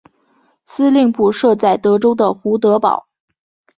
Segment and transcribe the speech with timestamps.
[0.63, 3.05] 司令部设在德州的胡德堡。